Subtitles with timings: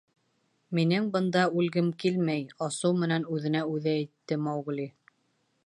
[0.77, 4.89] —Минең бында үлгем килмәй,— асыу менән үҙенә үҙе әйтте Маугли.